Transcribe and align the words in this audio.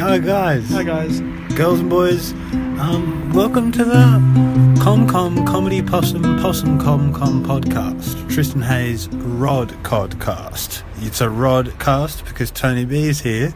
Hi 0.00 0.18
guys, 0.18 0.68
Hi 0.70 0.82
guys. 0.82 1.20
girls 1.54 1.80
and 1.80 1.90
boys. 1.90 2.32
Um, 2.80 3.32
welcome 3.32 3.70
to 3.72 3.84
the 3.84 4.78
Com 4.82 5.06
Com 5.08 5.44
Comedy 5.46 5.82
Possum 5.82 6.22
Possum 6.40 6.78
Com 6.80 7.12
Com 7.12 7.44
podcast. 7.44 8.28
Tristan 8.32 8.62
Hayes 8.62 9.08
Rod 9.08 9.68
Codcast. 9.82 10.82
It's 10.98 11.20
a 11.20 11.28
Rod 11.30 11.78
cast 11.78 12.24
because 12.24 12.50
Tony 12.50 12.84
B 12.84 13.08
is 13.08 13.20
here. 13.20 13.52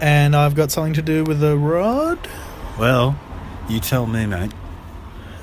And 0.00 0.34
I've 0.34 0.54
got 0.54 0.70
something 0.70 0.94
to 0.94 1.02
do 1.02 1.24
with 1.24 1.40
the 1.40 1.56
rod. 1.56 2.18
Well, 2.78 3.18
you 3.68 3.80
tell 3.80 4.06
me, 4.06 4.26
mate. 4.26 4.52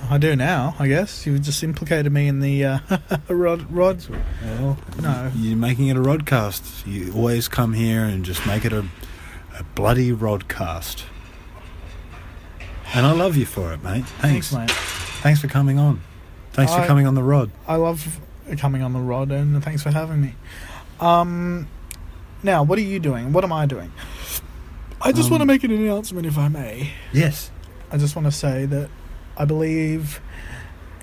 I 0.09 0.17
do 0.17 0.35
now, 0.35 0.75
I 0.79 0.87
guess. 0.87 1.25
You 1.25 1.37
just 1.39 1.61
implicated 1.63 2.11
me 2.11 2.27
in 2.27 2.39
the 2.39 2.65
uh, 2.65 2.79
rod. 3.29 3.71
rods. 3.71 4.09
Well, 4.09 4.77
No. 5.01 5.31
you're 5.35 5.55
making 5.57 5.87
it 5.87 5.97
a 5.97 6.01
Rodcast. 6.01 6.87
You 6.87 7.13
always 7.13 7.47
come 7.47 7.73
here 7.73 8.03
and 8.03 8.25
just 8.25 8.45
make 8.47 8.65
it 8.65 8.73
a, 8.73 8.85
a 9.59 9.63
bloody 9.75 10.11
Rodcast. 10.11 11.03
And 12.93 13.05
I 13.05 13.11
love 13.11 13.35
you 13.37 13.45
for 13.45 13.71
it, 13.73 13.83
mate. 13.83 14.05
Thanks. 14.05 14.49
Thanks, 14.49 14.53
mate. 14.53 14.71
Thanks 15.21 15.39
for 15.41 15.47
coming 15.47 15.77
on. 15.77 16.01
Thanks 16.53 16.73
for 16.73 16.85
coming 16.85 17.05
on 17.05 17.13
the 17.13 17.23
Rod. 17.23 17.51
I 17.67 17.75
love 17.75 18.19
coming 18.57 18.81
on 18.81 18.93
the 18.93 18.99
rod, 18.99 19.31
and 19.31 19.63
thanks 19.63 19.83
for 19.83 19.91
having 19.91 20.21
me. 20.21 20.33
Um, 20.99 21.67
now, 22.41 22.63
what 22.63 22.79
are 22.79 22.83
you 22.83 22.99
doing? 22.99 23.31
What 23.31 23.43
am 23.43 23.53
I 23.53 23.67
doing? 23.67 23.91
I 25.01 25.11
just 25.11 25.27
Um, 25.27 25.31
want 25.33 25.41
to 25.41 25.45
make 25.45 25.63
an 25.63 25.71
announcement, 25.71 26.25
if 26.25 26.35
I 26.37 26.47
may. 26.47 26.91
Yes. 27.13 27.51
I 27.91 27.97
just 27.97 28.15
want 28.15 28.25
to 28.25 28.31
say 28.31 28.65
that 28.65 28.89
I 29.37 29.45
believe, 29.45 30.19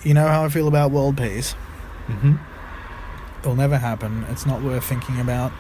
you 0.02 0.12
know 0.12 0.26
how 0.26 0.44
I 0.44 0.48
feel 0.48 0.66
about 0.66 0.90
world 0.90 1.16
peace. 1.16 1.54
Mm-hmm. 2.08 2.34
It'll 3.40 3.54
never 3.54 3.78
happen. 3.78 4.26
It's 4.28 4.44
not 4.44 4.60
worth 4.60 4.84
thinking 4.84 5.20
about. 5.20 5.52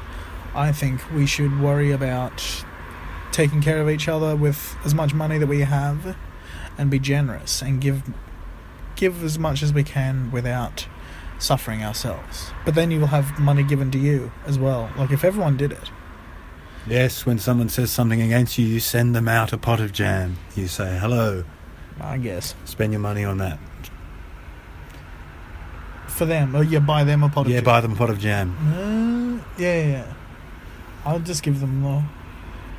I 0.54 0.72
think 0.72 1.00
we 1.14 1.24
should 1.26 1.60
worry 1.60 1.92
about 1.92 2.42
taking 3.36 3.60
care 3.60 3.80
of 3.82 3.88
each 3.90 4.08
other 4.08 4.34
with 4.34 4.74
as 4.84 4.94
much 4.94 5.12
money 5.12 5.36
that 5.38 5.46
we 5.46 5.60
have 5.60 6.16
and 6.78 6.90
be 6.90 6.98
generous 6.98 7.60
and 7.62 7.80
give 7.82 8.02
give 8.96 9.22
as 9.22 9.38
much 9.38 9.62
as 9.62 9.74
we 9.74 9.84
can 9.84 10.30
without 10.32 10.86
suffering 11.38 11.84
ourselves. 11.84 12.50
But 12.64 12.74
then 12.74 12.90
you 12.90 12.98
will 12.98 13.08
have 13.18 13.38
money 13.38 13.62
given 13.62 13.90
to 13.90 13.98
you 13.98 14.32
as 14.46 14.58
well. 14.58 14.90
Like 14.96 15.10
if 15.10 15.22
everyone 15.22 15.58
did 15.58 15.70
it. 15.72 15.90
Yes, 16.86 17.26
when 17.26 17.38
someone 17.38 17.68
says 17.68 17.90
something 17.90 18.22
against 18.22 18.56
you, 18.58 18.64
you 18.64 18.80
send 18.80 19.14
them 19.14 19.28
out 19.28 19.52
a 19.52 19.58
pot 19.58 19.80
of 19.80 19.92
jam. 19.92 20.36
You 20.54 20.66
say, 20.68 20.96
hello, 20.98 21.44
I 22.00 22.16
guess. 22.16 22.54
spend 22.64 22.92
your 22.92 23.00
money 23.00 23.24
on 23.24 23.36
that. 23.38 23.58
For 26.06 26.24
them. 26.24 26.56
Or 26.56 26.62
you 26.62 26.80
buy 26.80 27.04
them 27.04 27.22
a 27.22 27.28
pot 27.28 27.46
of 27.46 27.52
Yeah, 27.52 27.56
jam. 27.58 27.64
buy 27.64 27.80
them 27.82 27.92
a 27.92 27.96
pot 27.96 28.08
of 28.10 28.18
jam. 28.18 28.56
Uh, 28.56 29.44
yeah, 29.60 29.80
yeah, 29.80 29.86
yeah. 29.90 30.12
I'll 31.04 31.18
just 31.20 31.42
give 31.42 31.60
them 31.60 31.82
the 31.82 32.02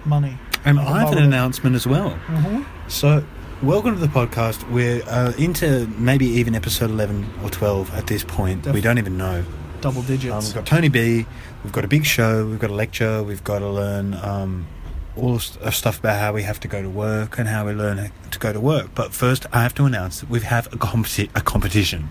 money. 0.05 0.37
And 0.67 0.81
I 0.81 0.99
have 0.99 1.13
an 1.13 1.19
announcement 1.19 1.77
as 1.77 1.87
well. 1.87 2.09
Mm-hmm. 2.27 2.63
So, 2.89 3.23
welcome 3.63 3.93
to 3.93 4.01
the 4.01 4.07
podcast. 4.07 4.69
We're 4.69 5.01
uh, 5.07 5.31
into 5.37 5.87
maybe 5.97 6.25
even 6.25 6.55
episode 6.55 6.89
11 6.89 7.25
or 7.41 7.49
12 7.49 7.93
at 7.95 8.07
this 8.07 8.25
point. 8.25 8.63
Def- 8.63 8.73
we 8.73 8.81
don't 8.81 8.97
even 8.97 9.15
know. 9.17 9.45
Double 9.79 10.01
Um, 10.01 10.07
digits. 10.07 10.47
we've 10.47 10.55
got 10.55 10.65
Tony 10.65 10.89
B, 10.89 11.25
we've 11.63 11.71
got 11.71 11.85
a 11.85 11.87
big 11.87 12.03
show, 12.03 12.45
we've 12.45 12.59
got 12.59 12.69
a 12.69 12.73
lecture, 12.73 13.23
we've 13.23 13.45
got 13.45 13.59
to 13.59 13.69
learn 13.69 14.15
um, 14.15 14.67
all 15.15 15.35
uh, 15.61 15.71
stuff 15.71 15.99
about 15.99 16.19
how 16.19 16.33
we 16.33 16.43
have 16.43 16.59
to 16.59 16.67
go 16.67 16.81
to 16.81 16.89
work 16.89 17.39
and 17.39 17.47
how 17.47 17.65
we 17.65 17.71
learn 17.71 18.11
to 18.31 18.39
go 18.39 18.51
to 18.51 18.59
work. 18.59 18.89
But 18.93 19.13
first, 19.13 19.45
I 19.53 19.63
have 19.63 19.73
to 19.75 19.85
announce 19.85 20.19
that 20.19 20.29
we 20.29 20.41
have 20.41 20.67
a, 20.73 20.77
competi- 20.77 21.29
a 21.33 21.39
competition. 21.39 22.09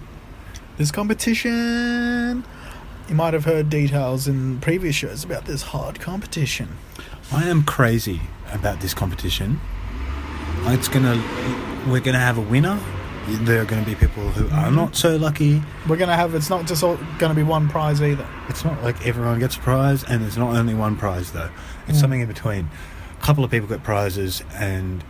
This 0.79 0.91
competition. 0.91 2.43
You 3.11 3.15
might 3.15 3.35
have 3.35 3.45
heard 3.45 3.69
details 3.69 4.27
in 4.27 4.61
previous 4.61 4.97
shows 4.97 5.25
about 5.25 5.45
this 5.45 5.61
hard 5.63 6.01
competition. 6.01 6.79
I 7.31 7.45
am 7.49 7.63
crazy 7.63 8.23
about 8.53 8.81
this 8.81 8.95
competition. 8.95 9.61
It's 10.69 10.89
gonna, 10.89 11.23
we're 11.89 12.01
gonna 12.01 12.19
have 12.19 12.39
a 12.39 12.43
winner. 12.43 12.79
There 13.29 13.61
are 13.61 13.65
going 13.65 13.85
to 13.85 13.91
be 13.91 13.97
people 13.97 14.23
who 14.31 14.49
are 14.55 14.71
not 14.71 14.95
so 14.95 15.17
lucky. 15.17 15.61
We're 15.89 15.97
gonna 15.97 16.15
have. 16.15 16.33
It's 16.37 16.49
not 16.49 16.65
just 16.69 16.85
all 16.85 16.97
going 17.19 17.31
to 17.31 17.35
be 17.35 17.43
one 17.43 17.69
prize 17.69 18.01
either. 18.01 18.25
It's 18.49 18.65
not 18.65 18.81
like 18.85 19.05
everyone 19.05 19.41
gets 19.41 19.57
a 19.57 19.59
prize, 19.59 20.05
and 20.05 20.23
there's 20.23 20.37
not 20.39 20.55
only 20.55 20.75
one 20.75 20.97
prize 20.97 21.33
though. 21.33 21.51
It's 21.89 21.99
Mm. 21.99 22.01
something 22.03 22.21
in 22.21 22.29
between. 22.29 22.71
A 23.21 23.25
couple 23.25 23.43
of 23.43 23.51
people 23.51 23.67
get 23.69 23.83
prizes, 23.83 24.45
and 24.55 25.03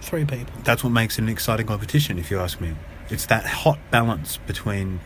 Three 0.00 0.24
people. 0.24 0.54
that's 0.64 0.82
what 0.82 0.90
makes 0.94 1.18
it 1.18 1.22
an 1.22 1.28
exciting 1.28 1.66
competition, 1.66 2.18
if 2.18 2.30
you 2.30 2.40
ask 2.40 2.58
me. 2.58 2.74
It's 3.10 3.26
that 3.26 3.44
hot 3.44 3.78
balance 3.90 4.38
between 4.46 5.00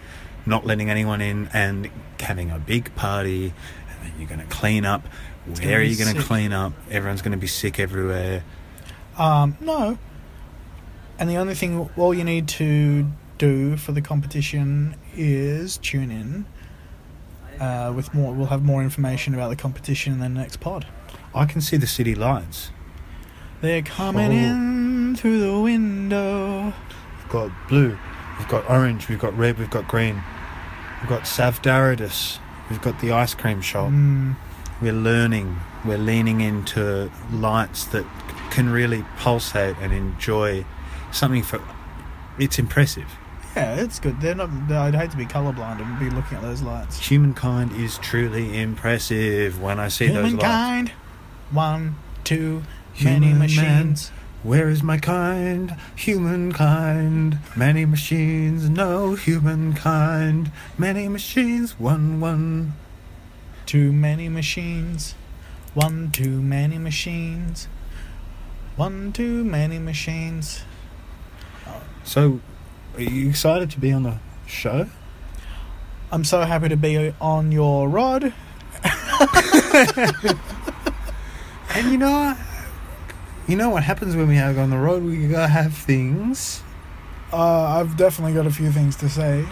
not 0.46 0.64
letting 0.64 0.88
anyone 0.88 1.20
in 1.20 1.48
and 1.52 1.90
having 2.20 2.52
a 2.52 2.58
big 2.60 2.94
party, 2.94 3.54
you're 4.18 4.28
going 4.28 4.40
to 4.40 4.46
clean 4.46 4.84
up. 4.84 5.06
It's 5.48 5.60
Where 5.60 5.78
are 5.78 5.82
you 5.82 5.96
going 5.96 6.14
to 6.16 6.22
clean 6.22 6.52
up? 6.52 6.72
Everyone's 6.90 7.22
going 7.22 7.32
to 7.32 7.38
be 7.38 7.46
sick 7.46 7.78
everywhere. 7.80 8.44
Um, 9.18 9.56
no. 9.60 9.98
And 11.18 11.28
the 11.28 11.36
only 11.36 11.54
thing, 11.54 11.88
all 11.96 12.14
you 12.14 12.24
need 12.24 12.48
to 12.48 13.06
do 13.38 13.76
for 13.76 13.92
the 13.92 14.00
competition 14.00 14.96
is 15.16 15.76
tune 15.78 16.10
in. 16.10 16.46
Uh, 17.60 17.92
with 17.94 18.12
more, 18.14 18.32
we'll 18.34 18.46
have 18.46 18.62
more 18.64 18.82
information 18.82 19.34
about 19.34 19.48
the 19.50 19.56
competition 19.56 20.12
in 20.14 20.19
the 20.20 20.28
next 20.28 20.58
pod. 20.60 20.86
I 21.34 21.44
can 21.44 21.60
see 21.60 21.76
the 21.76 21.86
city 21.86 22.14
lights. 22.14 22.70
They're 23.60 23.82
coming 23.82 24.30
Oh. 24.32 24.34
in 24.34 25.16
through 25.16 25.38
the 25.40 25.60
window. 25.60 26.64
We've 27.19 27.28
got 27.28 27.50
blue, 27.69 27.96
we've 28.38 28.48
got 28.48 28.69
orange, 28.69 29.08
we've 29.08 29.19
got 29.19 29.36
red, 29.38 29.58
we've 29.58 29.70
got 29.70 29.86
green. 29.86 30.22
We've 31.00 31.08
got 31.08 31.22
Savdaridis, 31.22 32.38
we've 32.72 32.82
got 32.82 33.00
the 33.00 33.12
ice 33.12 33.34
cream 33.34 33.60
shop. 33.60 33.90
Mm, 33.90 34.34
we're 34.80 34.92
learning 34.92 35.58
we're 35.84 35.98
leaning 35.98 36.40
into 36.40 37.10
lights 37.30 37.84
that 37.86 38.06
can 38.50 38.70
really 38.70 39.04
pulsate 39.18 39.76
and 39.80 39.92
enjoy 39.92 40.64
something 41.12 41.42
for 41.42 41.60
it's 42.38 42.58
impressive 42.58 43.06
yeah, 43.54 43.74
it's 43.74 43.98
good. 44.00 44.18
They're 44.18 44.34
not. 44.34 44.48
I'd 44.70 44.94
hate 44.94 45.10
to 45.10 45.16
be 45.18 45.26
colorblind 45.26 45.82
and 45.82 45.98
be 45.98 46.08
looking 46.08 46.38
at 46.38 46.42
those 46.42 46.62
lights. 46.62 46.98
humankind 46.98 47.72
is 47.72 47.98
truly 47.98 48.58
impressive 48.58 49.60
when 49.60 49.78
i 49.78 49.88
see 49.88 50.06
those 50.06 50.32
lights 50.32 50.42
Humankind. 50.42 50.92
One, 51.50 51.96
two, 52.24 52.62
many 53.04 53.26
Human 53.26 53.38
machines. 53.40 54.10
Where 54.42 54.69
is 54.69 54.82
my 54.82 54.98
kind 54.98 55.76
humankind 55.97 57.38
many 57.56 57.84
machines 57.84 58.69
no 58.69 59.14
humankind 59.14 60.50
many 60.76 61.08
machines 61.08 61.78
one 61.78 62.20
one 62.20 62.72
Too 63.66 63.92
many 63.92 64.28
machines. 64.28 65.14
One 65.75 66.10
too 66.10 66.42
many 66.42 66.78
machines. 66.78 67.69
One 68.76 69.12
too 69.12 69.44
many 69.44 69.78
machines. 69.78 70.64
so 72.04 72.41
are 72.97 73.02
you 73.02 73.31
excited 73.31 73.70
to 73.70 73.81
be 73.81 73.92
on 73.92 74.02
the 74.02 74.19
show 74.47 74.88
I'm 76.10 76.25
so 76.25 76.42
happy 76.42 76.69
to 76.69 76.76
be 76.76 77.14
on 77.20 77.52
your 77.52 77.88
rod. 77.88 78.25
and 81.75 81.91
you 81.91 81.97
know 81.97 82.10
what 82.10 82.36
you 83.48 83.56
know 83.56 83.69
what 83.70 83.82
happens 83.82 84.14
when 84.16 84.28
we 84.28 84.36
have 84.36 84.58
on 84.58 84.70
the 84.70 84.78
road 84.78 85.03
we 85.03 85.26
gotta 85.28 85.48
have 85.48 85.75
things 85.75 86.62
Uh, 87.32 87.80
I've 87.80 87.97
definitely 87.97 88.34
got 88.34 88.47
a 88.47 88.50
few 88.50 88.70
things 88.70 88.94
to 88.97 89.08
say 89.08 89.47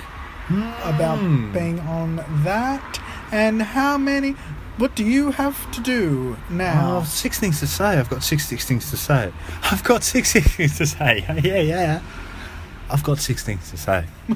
about 0.85 1.19
Hmm. 1.19 1.51
being 1.53 1.81
on 1.81 2.23
that. 2.45 3.01
And 3.33 3.63
how 3.63 3.97
many? 3.97 4.35
What 4.77 4.95
do 4.95 5.03
you 5.05 5.31
have 5.33 5.57
to 5.73 5.81
do 5.81 6.37
now? 6.51 6.99
Oh, 7.01 7.05
six 7.05 7.39
things 7.39 7.59
to 7.61 7.67
say. 7.67 7.99
I've 7.99 8.11
got 8.11 8.23
six, 8.23 8.47
six 8.49 8.65
things 8.67 8.91
to 8.91 8.97
say. 8.99 9.33
I've 9.71 9.83
got 9.85 10.03
six, 10.05 10.31
six 10.31 10.47
things 10.57 10.77
to 10.79 10.87
say. 10.87 11.25
Yeah, 11.27 11.41
Yeah, 11.51 11.61
yeah. 11.75 12.01
I've 12.91 13.03
got 13.03 13.19
six 13.19 13.43
things 13.45 13.71
to 13.71 13.77
say. 13.79 14.05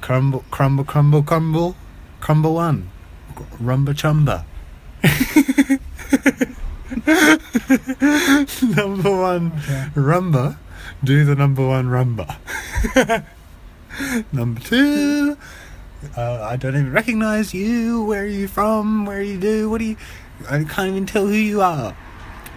crumble, 0.00 0.44
crumble, 0.50 0.84
crumble, 0.84 1.22
crumble, 1.22 1.76
crumble 2.20 2.54
one. 2.54 2.88
Rumba 3.60 3.92
chumba. 3.94 4.46
number 8.76 9.10
one 9.16 9.52
Okay. 9.58 9.88
rumba. 9.94 10.56
Do 11.04 11.24
the 11.24 11.34
number 11.34 11.66
one 11.66 11.86
rumba. 11.86 12.36
number 14.32 14.60
two. 14.60 15.36
Uh, 16.16 16.42
I 16.42 16.56
don't 16.56 16.74
even 16.74 16.92
recognize 16.92 17.52
you. 17.54 18.04
Where 18.04 18.22
are 18.22 18.26
you 18.26 18.46
from? 18.48 19.06
Where 19.06 19.22
you 19.22 19.38
do? 19.38 19.68
What 19.70 19.78
do 19.78 19.84
you? 19.86 19.96
I 20.50 20.64
can't 20.64 20.90
even 20.90 21.06
tell 21.06 21.26
who 21.26 21.32
you 21.34 21.62
are. 21.62 21.96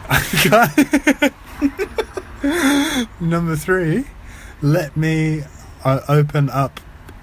Number 3.20 3.56
three, 3.56 4.06
let 4.62 4.96
me 4.98 5.44
uh, 5.84 6.02
open 6.10 6.50
up 6.50 6.80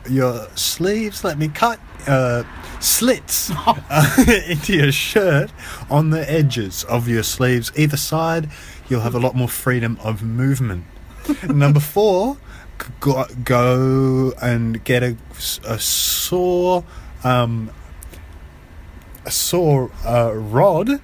your 0.09 0.49
sleeves. 0.55 1.25
Let 1.25 1.39
me 1.39 1.49
cut 1.49 1.79
uh, 2.07 2.45
slits 2.81 3.51
uh, 3.51 4.15
into 4.49 4.75
your 4.75 4.93
shirt 4.93 5.51
on 5.91 6.11
the 6.11 6.31
edges 6.31 6.85
of 6.85 7.09
your 7.09 7.23
sleeves, 7.23 7.73
either 7.77 7.97
side. 7.97 8.49
You'll 8.89 9.01
have 9.01 9.15
a 9.15 9.19
lot 9.21 9.35
more 9.35 9.49
freedom 9.49 9.99
of 10.03 10.23
movement. 10.23 10.85
Number 11.49 11.81
four, 11.81 12.37
go, 13.01 13.25
go 13.45 14.33
and 14.41 14.83
get 14.85 15.03
a, 15.03 15.17
a 15.65 15.79
saw, 15.79 16.83
um, 17.25 17.71
a 19.25 19.31
saw 19.31 19.89
uh, 20.05 20.33
rod. 20.35 21.01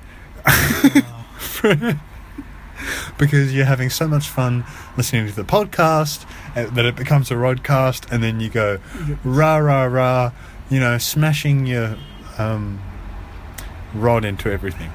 because 3.18 3.54
you're 3.54 3.64
having 3.64 3.90
so 3.90 4.08
much 4.08 4.28
fun 4.28 4.64
listening 4.96 5.26
to 5.26 5.34
the 5.34 5.44
podcast 5.44 6.24
uh, 6.56 6.68
that 6.70 6.84
it 6.84 6.96
becomes 6.96 7.30
a 7.30 7.34
rodcast, 7.34 8.10
and 8.10 8.22
then 8.22 8.40
you 8.40 8.48
go 8.48 8.78
rah 9.24 9.56
rah 9.56 9.84
rah, 9.84 10.32
you 10.72 10.80
know, 10.80 10.96
smashing 10.96 11.66
your 11.66 11.96
um, 12.38 12.80
rod 13.94 14.24
into 14.24 14.50
everything. 14.50 14.90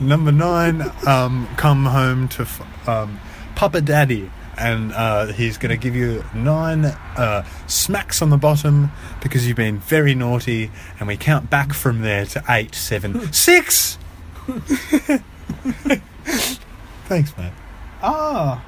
Number 0.06 0.32
nine, 0.32 0.82
um, 1.06 1.46
come 1.56 1.84
home 1.84 2.28
to 2.28 2.42
f- 2.42 2.88
um, 2.88 3.20
Papa 3.54 3.80
Daddy. 3.82 4.30
And 4.56 4.92
uh, 4.92 5.26
he's 5.26 5.56
going 5.58 5.70
to 5.70 5.76
give 5.78 5.96
you 5.96 6.24
nine 6.34 6.84
uh, 6.84 7.44
smacks 7.66 8.20
on 8.22 8.28
the 8.30 8.36
bottom 8.36 8.90
because 9.22 9.46
you've 9.46 9.56
been 9.56 9.78
very 9.78 10.14
naughty, 10.14 10.70
and 10.98 11.08
we 11.08 11.16
count 11.16 11.48
back 11.48 11.72
from 11.72 12.02
there 12.02 12.26
to 12.26 12.44
eight, 12.48 12.74
seven, 12.74 13.32
six. 13.32 13.96
Thanks, 17.06 17.36
mate. 17.36 17.52
Ah, 18.02 18.62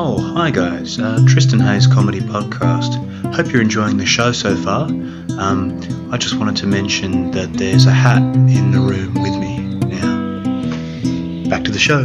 Oh, 0.00 0.20
hi 0.36 0.52
guys. 0.52 0.96
Uh, 0.96 1.24
Tristan 1.26 1.58
Hayes 1.58 1.88
Comedy 1.88 2.20
Podcast. 2.20 2.94
Hope 3.34 3.50
you're 3.50 3.60
enjoying 3.60 3.96
the 3.96 4.06
show 4.06 4.30
so 4.30 4.54
far. 4.54 4.84
Um, 4.84 6.08
I 6.12 6.16
just 6.16 6.38
wanted 6.38 6.54
to 6.58 6.68
mention 6.68 7.32
that 7.32 7.52
there's 7.54 7.84
a 7.84 7.90
hat 7.90 8.22
in 8.22 8.70
the 8.70 8.78
room 8.78 9.14
with 9.14 9.36
me 9.40 9.58
now. 9.88 11.50
Back 11.50 11.64
to 11.64 11.72
the 11.72 11.80
show. 11.80 12.04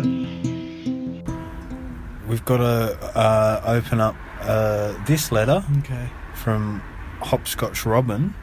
We've 2.28 2.44
got 2.46 2.58
to 2.58 2.98
uh, 3.16 3.62
open 3.64 4.02
up 4.02 4.16
uh, 4.42 4.96
this 5.06 5.32
letter 5.32 5.64
okay. 5.82 6.10
from 6.34 6.80
Hopscotch 7.20 7.86
Robin 7.86 8.34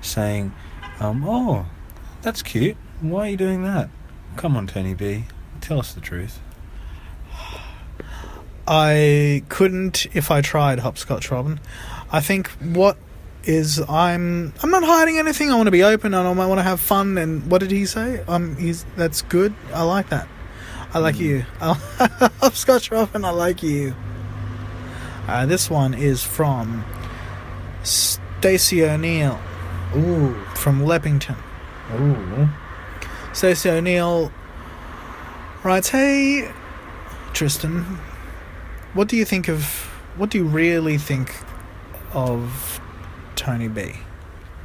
saying, 0.00 0.52
um, 0.98 1.24
Oh, 1.28 1.66
that's 2.22 2.42
cute. 2.42 2.76
Why 3.00 3.28
are 3.28 3.30
you 3.30 3.36
doing 3.36 3.62
that? 3.62 3.88
Come 4.34 4.56
on, 4.56 4.66
Tony 4.66 4.94
B. 4.94 5.26
Tell 5.60 5.78
us 5.78 5.94
the 5.94 6.00
truth. 6.00 6.40
I 8.68 9.42
couldn't 9.48 10.06
if 10.14 10.30
I 10.30 10.40
tried 10.40 10.80
hopscotch 10.80 11.30
robin. 11.30 11.60
I 12.10 12.20
think 12.20 12.48
what 12.60 12.96
is 13.44 13.80
I'm 13.88 14.52
I'm 14.62 14.70
not 14.70 14.82
hiding 14.82 15.18
anything. 15.18 15.50
I 15.50 15.54
want 15.54 15.68
to 15.68 15.72
be 15.72 15.84
open 15.84 16.14
and 16.14 16.26
I 16.26 16.46
want 16.46 16.58
to 16.58 16.62
have 16.64 16.80
fun. 16.80 17.16
And 17.18 17.48
what 17.50 17.60
did 17.60 17.70
he 17.70 17.86
say? 17.86 18.22
Um, 18.26 18.56
he's 18.56 18.84
that's 18.96 19.22
good. 19.22 19.54
I 19.72 19.82
like 19.84 20.08
that. 20.08 20.28
I 20.92 20.98
like 20.98 21.18
you. 21.18 21.44
hopscotch 21.60 22.90
robin. 22.90 23.24
I 23.24 23.30
like 23.30 23.62
you. 23.62 23.94
Uh, 25.28 25.46
this 25.46 25.68
one 25.68 25.94
is 25.94 26.22
from 26.22 26.84
Stacey 27.82 28.84
O'Neill 28.84 29.40
Ooh. 29.96 30.34
from 30.54 30.82
Leppington. 30.82 31.36
Ooh. 31.94 32.48
Stacey 33.32 33.70
O'Neill 33.70 34.32
writes, 35.62 35.90
"Hey, 35.90 36.50
Tristan, 37.32 37.98
what 38.96 39.08
do 39.08 39.16
you 39.16 39.24
think 39.24 39.48
of? 39.48 39.64
What 40.16 40.30
do 40.30 40.38
you 40.38 40.44
really 40.44 40.98
think 40.98 41.34
of 42.12 42.80
Tony 43.36 43.68
B?" 43.68 43.92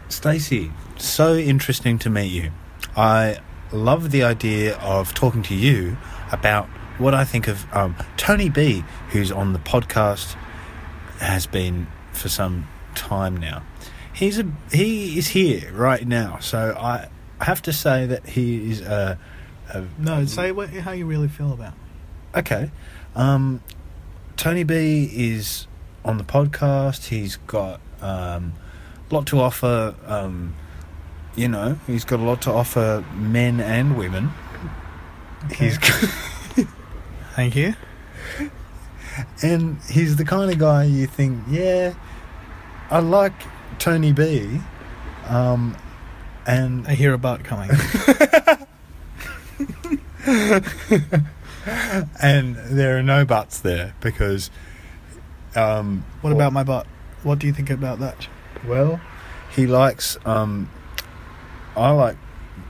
Stacey, 0.07 0.71
so 0.97 1.35
interesting 1.35 1.99
to 1.99 2.09
meet 2.09 2.31
you. 2.31 2.51
I 2.95 3.39
love 3.71 4.11
the 4.11 4.23
idea 4.23 4.77
of 4.77 5.13
talking 5.13 5.43
to 5.43 5.55
you 5.55 5.97
about 6.31 6.67
what 6.97 7.13
I 7.13 7.25
think 7.25 7.47
of 7.47 7.65
um, 7.73 7.95
Tony 8.17 8.49
B, 8.49 8.83
who's 9.09 9.31
on 9.31 9.53
the 9.53 9.59
podcast, 9.59 10.35
has 11.19 11.45
been 11.47 11.87
for 12.13 12.29
some 12.29 12.67
time 12.95 13.37
now. 13.37 13.63
He's 14.13 14.39
a 14.39 14.45
he 14.71 15.17
is 15.17 15.29
here 15.29 15.71
right 15.73 16.07
now, 16.07 16.39
so 16.39 16.75
I 16.77 17.09
have 17.43 17.61
to 17.63 17.73
say 17.73 18.05
that 18.05 18.25
he 18.27 18.71
is 18.71 18.81
a, 18.81 19.17
a 19.69 19.85
No, 19.97 20.25
say 20.25 20.51
what, 20.51 20.69
how 20.69 20.91
you 20.91 21.05
really 21.05 21.27
feel 21.27 21.53
about. 21.53 21.73
Okay. 22.35 22.71
Um, 23.15 23.61
Tony 24.41 24.63
B 24.63 25.07
is 25.13 25.67
on 26.03 26.17
the 26.17 26.23
podcast. 26.23 27.09
He's 27.09 27.35
got 27.35 27.79
um, 28.01 28.53
a 29.07 29.13
lot 29.13 29.27
to 29.27 29.39
offer. 29.39 29.93
Um, 30.07 30.55
you 31.35 31.47
know, 31.47 31.77
he's 31.85 32.03
got 32.05 32.19
a 32.19 32.23
lot 32.23 32.41
to 32.41 32.51
offer 32.51 33.05
men 33.13 33.59
and 33.59 33.95
women. 33.95 34.31
Okay. 35.45 35.65
He's 35.65 35.77
Thank 37.35 37.55
you. 37.55 37.75
and 39.43 39.77
he's 39.87 40.15
the 40.15 40.25
kind 40.25 40.49
of 40.49 40.57
guy 40.57 40.85
you 40.85 41.05
think, 41.05 41.43
yeah, 41.47 41.93
I 42.89 42.97
like 42.97 43.33
Tony 43.77 44.11
B. 44.11 44.59
Um, 45.27 45.77
and 46.47 46.87
I 46.87 46.95
hear 46.95 47.13
a 47.13 47.19
butt 47.19 47.43
coming. 47.43 47.69
and 52.21 52.55
there 52.55 52.97
are 52.97 53.03
no 53.03 53.25
buts 53.25 53.59
there 53.59 53.93
because. 54.01 54.49
Um, 55.55 56.05
What 56.21 56.33
about 56.33 56.53
my 56.53 56.63
butt? 56.63 56.87
What 57.23 57.39
do 57.39 57.47
you 57.47 57.53
think 57.53 57.69
about 57.69 57.99
that? 57.99 58.27
Well, 58.65 59.01
he 59.55 59.67
likes. 59.67 60.17
Um, 60.25 60.69
I 61.75 61.91
like 61.91 62.17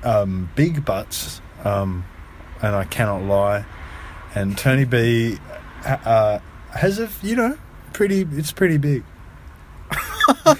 um, 0.03 0.49
big 0.55 0.83
butts, 0.83 1.41
um, 1.63 2.05
and 2.61 2.75
I 2.75 2.85
cannot 2.85 3.23
lie. 3.23 3.65
And 4.33 4.57
Tony 4.57 4.85
B 4.85 5.37
uh, 5.85 5.97
uh, 6.05 6.39
has 6.71 6.99
a 6.99 7.09
you 7.21 7.35
know 7.35 7.57
pretty. 7.93 8.27
It's 8.31 8.51
pretty 8.51 8.77
big. 8.77 9.03
You're 10.45 10.55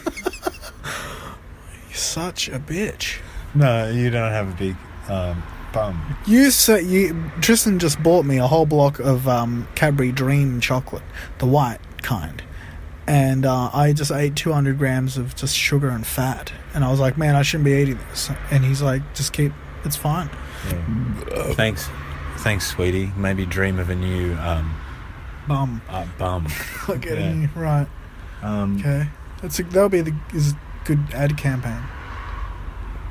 such 1.94 2.50
a 2.50 2.60
bitch. 2.60 3.20
No, 3.54 3.90
you 3.90 4.10
don't 4.10 4.32
have 4.32 4.50
a 4.50 4.58
big 4.58 4.76
um, 5.10 5.44
bum. 5.74 6.18
You 6.26 6.52
say 6.52 6.82
you 6.82 7.32
Tristan 7.42 7.80
just 7.80 8.02
bought 8.04 8.26
me 8.26 8.38
a 8.38 8.48
whole 8.48 8.66
block 8.66 9.00
of 9.00 9.28
um, 9.28 9.68
Cadbury 9.76 10.12
Dream 10.12 10.60
chocolate, 10.60 11.04
the 11.40 11.46
white 11.46 11.80
kind, 12.02 12.42
and 13.08 13.46
uh, 13.46 13.70
I 13.74 13.94
just 13.94 14.12
ate 14.12 14.36
200 14.36 14.78
grams 14.78 15.18
of 15.18 15.36
just 15.36 15.56
sugar 15.56 15.90
and 15.90 16.06
fat, 16.06 16.52
and 16.74 16.84
I 16.84 16.92
was 16.92 17.00
like, 17.00 17.18
man, 17.18 17.36
I 17.36 17.42
shouldn't 17.42 17.66
be 17.66 17.74
eating 17.74 17.98
this. 18.10 18.30
And 18.52 18.64
he's 18.66 18.82
like, 18.82 19.02
just 19.16 19.34
keep, 19.34 19.52
it's 19.86 19.96
fine. 19.96 20.30
Thanks, 21.56 21.90
thanks, 22.38 22.68
sweetie. 22.68 23.12
Maybe 23.18 23.46
dream 23.46 23.80
of 23.80 23.90
a 23.90 23.96
new 23.96 24.34
um, 24.36 24.76
Bum. 25.48 25.82
uh, 25.90 26.06
bum. 26.18 26.48
Look 26.88 27.06
at 27.08 27.18
Yeah. 27.18 27.48
Right. 27.56 27.88
Um, 28.42 28.78
Okay. 28.80 29.08
That's 29.42 29.60
a, 29.60 29.64
that'll 29.64 29.90
be 29.90 30.02
the 30.02 30.16
is 30.34 30.52
a 30.54 30.58
good 30.86 31.00
ad 31.14 31.36
campaign. 31.38 31.82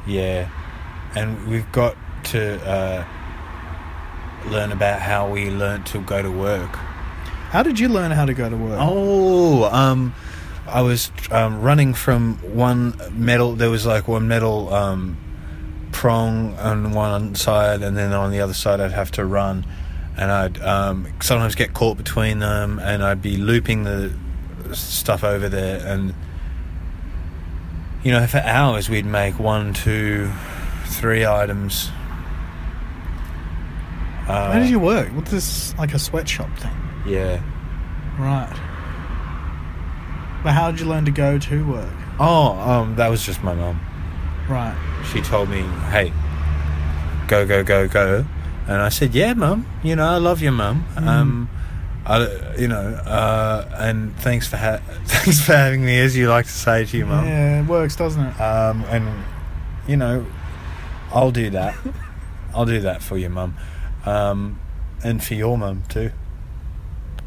Yeah, 0.07 0.49
and 1.17 1.47
we've 1.49 1.71
got 1.73 1.97
to 2.31 2.69
uh, 2.69 3.05
learn 4.47 4.73
about 4.73 5.01
how 5.01 5.29
we 5.29 5.51
learnt 5.51 5.87
to 5.89 6.01
go 6.01 6.23
to 6.23 6.31
work. 6.31 6.77
How 7.51 7.63
did 7.63 7.79
you 7.79 7.89
learn 7.89 8.11
how 8.11 8.25
to 8.25 8.35
go 8.35 8.49
to 8.49 8.57
work? 8.57 8.79
Oh, 8.81 9.65
um, 9.65 10.15
I 10.67 10.83
was 10.83 11.11
um, 11.31 11.61
running 11.61 11.95
from 11.95 12.37
one 12.55 12.95
metal. 13.13 13.57
There 13.57 13.71
was 13.71 13.85
like 13.85 14.07
one 14.07 14.29
metal 14.29 14.73
um, 14.73 15.19
prong 15.91 16.57
on 16.59 16.93
one 16.93 17.35
side, 17.35 17.83
and 17.83 17.97
then 17.97 18.13
on 18.13 18.31
the 18.31 18.41
other 18.41 18.55
side, 18.55 18.81
I'd 18.81 18.93
have 18.93 19.11
to 19.13 19.25
run, 19.25 19.67
and 20.17 20.31
I'd 20.31 20.61
um, 20.63 21.09
sometimes 21.21 21.57
get 21.57 21.75
caught 21.75 21.97
between 21.97 22.39
them, 22.39 22.79
and 22.79 23.03
I'd 23.03 23.21
be 23.21 23.37
looping 23.37 23.83
the 23.83 24.15
stuff 24.73 25.25
over 25.25 25.49
there, 25.49 25.85
and 25.85 26.15
you 28.05 28.13
know, 28.13 28.27
for 28.27 28.39
hours 28.39 28.89
we'd 28.89 29.05
make 29.05 29.39
one, 29.39 29.75
two, 29.75 30.31
three 30.87 31.27
items. 31.27 31.91
Uh, 34.31 34.53
How 34.53 34.59
did 34.61 34.69
you 34.71 34.79
work? 34.79 35.09
What's 35.09 35.31
this 35.31 35.75
like 35.79 35.93
a 35.93 35.99
sweatshop 35.99 36.51
thing? 36.59 36.77
Yeah. 37.07 37.41
Right. 38.19 38.49
But 40.43 40.53
how 40.53 40.71
did 40.71 40.81
you 40.81 40.87
learn 40.87 41.05
to 41.05 41.11
go 41.11 41.39
to 41.39 41.65
work? 41.67 41.93
Oh, 42.19 42.53
um, 42.59 42.97
that 42.97 43.09
was 43.09 43.25
just 43.27 43.43
my 43.43 43.55
mum. 43.55 43.81
Right. 44.49 44.77
she 45.13 45.21
told 45.21 45.49
me, 45.49 45.63
"Hey, 45.91 46.13
go, 47.29 47.47
go, 47.47 47.63
go, 47.63 47.87
go," 47.89 48.25
and 48.67 48.77
I 48.83 48.89
said, 48.89 49.15
"Yeah, 49.15 49.35
mum. 49.35 49.67
You 49.83 49.97
know, 49.97 50.07
I 50.07 50.17
love 50.17 50.41
you, 50.43 50.51
mum. 50.53 50.85
Mm. 50.95 51.07
Um, 51.07 51.51
I, 52.07 52.57
you 52.59 52.67
know, 52.69 52.77
uh, 53.05 53.69
and 53.79 54.17
thanks 54.19 54.47
for 54.49 54.57
ha- 54.57 54.81
thanks 55.05 55.41
for 55.41 55.53
having 55.55 55.85
me, 55.85 55.99
as 55.99 56.17
you 56.17 56.29
like 56.29 56.47
to 56.47 56.53
say 56.53 56.85
to 56.85 56.97
your 56.97 57.07
mum. 57.07 57.27
Yeah, 57.27 57.61
it 57.63 57.67
works, 57.67 57.95
doesn't 57.97 58.23
it? 58.25 58.41
Um, 58.41 58.85
and 58.89 59.07
you 59.87 59.97
know, 59.97 60.25
I'll 61.13 61.31
do 61.33 61.51
that. 61.51 61.75
I'll 62.55 62.67
do 62.67 62.81
that 62.81 63.03
for 63.03 63.17
your 63.19 63.31
mum, 63.31 63.57
um, 64.07 64.59
and 65.05 65.23
for 65.23 65.35
your 65.35 65.57
mum 65.59 65.83
too. 65.89 66.11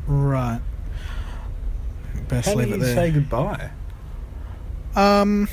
Right. 0.08 0.60
Best 2.28 2.48
How 2.50 2.54
do 2.54 2.60
leave 2.60 2.70
you 2.70 2.76
it 2.76 2.80
there. 2.80 2.96
say 2.96 3.12
goodbye? 3.12 3.72
Um. 4.96 5.48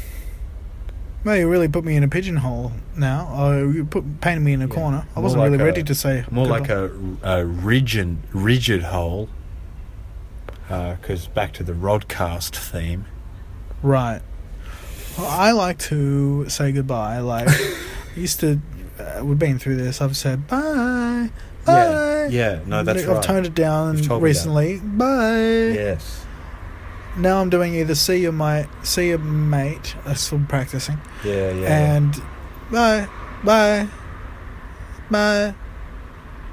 Well, 1.22 1.36
you 1.36 1.48
really 1.50 1.68
put 1.68 1.84
me 1.84 1.96
in 1.96 2.02
a 2.02 2.08
pigeonhole 2.08 2.72
now. 2.96 3.28
Oh, 3.32 3.68
you 3.70 3.84
put 3.84 4.20
painted 4.22 4.40
me 4.42 4.54
in 4.54 4.62
a 4.62 4.66
Yeah. 4.68 4.74
corner. 4.74 5.04
I 5.10 5.14
More 5.16 5.22
wasn't 5.24 5.40
like 5.42 5.50
really 5.50 5.62
a- 5.62 5.66
ready 5.66 5.82
to 5.82 5.94
say 5.94 6.24
More 6.30 6.46
like 6.46 6.68
a, 6.70 6.90
a 7.22 7.44
rigid 7.44 8.18
rigid 8.32 8.84
hole. 8.84 9.28
Because 10.68 11.26
back 11.26 11.52
to 11.54 11.62
the 11.64 11.72
Rodcast 11.72 12.54
theme. 12.56 13.04
right. 13.82 14.20
Well, 15.18 15.26
I 15.28 15.50
like 15.50 15.78
to 15.90 16.48
say 16.48 16.70
goodbye. 16.72 17.18
Like 17.18 17.48
I 17.48 17.74
used 18.16 18.40
to 18.40 18.60
uh, 18.98 19.24
we've 19.24 19.38
been 19.38 19.58
through 19.58 19.76
this. 19.76 20.00
I've 20.00 20.16
said 20.16 20.46
bye. 20.46 20.58
Yeah, 22.30 22.60
no, 22.66 22.82
that's 22.82 23.02
I've 23.02 23.08
right. 23.08 23.22
toned 23.22 23.46
it 23.46 23.54
down 23.54 23.96
You've 23.98 24.06
told 24.06 24.22
me 24.22 24.26
that. 24.28 24.36
recently. 24.38 24.78
Bye. 24.80 25.74
Yes. 25.74 26.24
Now 27.16 27.40
I'm 27.40 27.50
doing 27.50 27.74
either 27.74 27.94
see 27.94 28.18
your 28.18 28.32
mate, 28.32 28.66
see 28.82 29.08
your 29.08 29.18
mate. 29.18 29.94
I'm 30.06 30.14
still 30.14 30.40
practicing, 30.48 30.98
Yeah, 31.24 31.50
yeah. 31.52 31.94
and 31.96 32.14
bye, 32.70 33.08
bye, 33.44 33.88
bye. 35.10 35.54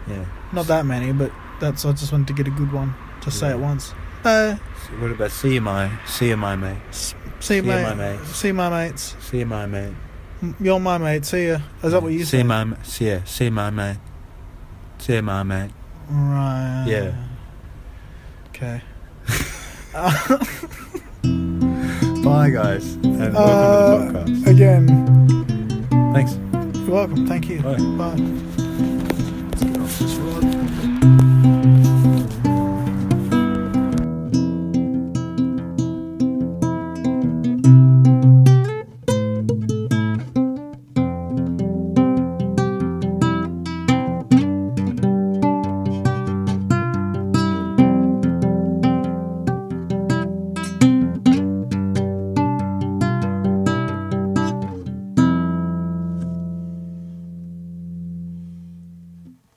yeah. 0.07 0.25
Not 0.51 0.67
that 0.67 0.85
many, 0.85 1.11
but 1.13 1.31
that's. 1.59 1.85
I 1.85 1.91
just 1.91 2.11
wanted 2.11 2.27
to 2.27 2.33
get 2.33 2.47
a 2.47 2.51
good 2.51 2.71
one. 2.71 2.95
Just 3.21 3.39
say 3.39 3.51
it 3.51 3.59
once. 3.59 3.93
Bye. 4.23 4.53
What 4.99 5.11
about 5.11 5.31
see 5.31 5.55
you, 5.55 5.61
my, 5.61 5.91
see 6.05 6.29
you, 6.29 6.37
my 6.37 6.55
mate. 6.55 6.77
See, 6.91 7.15
See 7.39 7.55
you, 7.57 7.63
mate. 7.63 7.83
my 7.83 7.93
mates. 7.93 8.35
See 8.35 8.51
my 8.51 8.69
mates. 8.69 9.15
See 9.19 9.39
you, 9.39 9.45
my 9.45 9.65
mate. 9.67 9.93
You're 10.59 10.79
my 10.79 10.97
mate. 10.97 11.25
See 11.25 11.47
ya. 11.49 11.59
Is 11.83 11.91
that 11.91 12.01
what 12.01 12.13
you 12.13 12.19
see 12.25 12.37
said? 12.37 12.45
my, 12.47 12.75
see 12.83 13.09
ya, 13.11 13.19
see 13.25 13.49
my 13.51 13.69
mate. 13.69 13.97
See 14.99 15.15
you, 15.15 15.21
my 15.21 15.43
mate. 15.43 15.71
Right. 16.09 16.85
Yeah. 16.87 17.13
Okay. 18.49 18.81
Bye, 22.23 22.49
guys, 22.49 22.93
and 22.95 23.33
welcome 23.33 23.35
Uh, 23.35 24.25
to 24.25 24.31
the 24.31 24.43
podcast. 24.43 24.47
Again, 24.47 26.13
Thanks. 26.13 26.33
you're 26.79 26.91
welcome. 26.95 27.27
Thank 27.27 27.49
you. 27.49 27.61
Bye. 27.61 27.77
Bye. 27.77 28.43